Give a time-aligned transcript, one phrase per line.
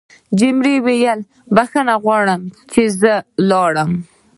[0.39, 1.19] جميلې وويل:
[1.55, 3.13] بخښنه غواړم چې زه
[3.49, 3.91] لاړم.